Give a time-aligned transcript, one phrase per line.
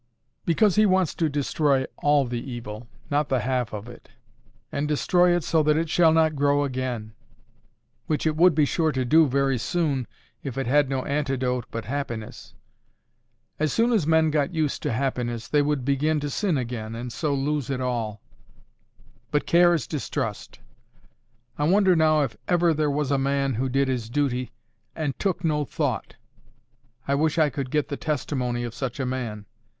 [0.45, 4.09] "Because He wants to destroy ALL the evil, not the half of it;
[4.71, 7.13] and destroy it so that it shall not grow again;
[8.07, 10.07] which it would be sure to do very soon
[10.41, 12.55] if it had no antidote but happiness.
[13.59, 17.13] As soon as men got used to happiness, they would begin to sin again, and
[17.13, 18.21] so lose it all.
[19.29, 20.57] But care is distrust.
[21.59, 24.49] I wonder now if ever there was a man who did his duty,
[24.95, 26.15] and TOOK NO THOUGHT.
[27.07, 29.45] I wish I could get the testimony of such a man.